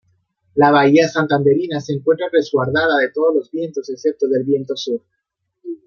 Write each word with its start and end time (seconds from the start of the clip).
La 0.55 0.71
bahía 0.71 1.07
santanderina 1.07 1.79
se 1.79 1.93
encuentra 1.93 2.25
resguarda 2.31 2.87
de 2.97 3.11
todos 3.11 3.35
los 3.35 3.51
vientos 3.51 3.87
excepto 3.87 4.27
del 4.27 4.43
viento 4.45 4.75
sur. 4.75 4.99